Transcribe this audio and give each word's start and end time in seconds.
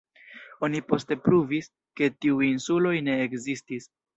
Oni 0.67 0.81
poste 0.91 1.17
pruvis, 1.27 1.69
ke 2.01 2.11
tiuj 2.25 2.43
insuloj 2.49 2.97
ne 3.11 3.21
ekzistis. 3.29 3.91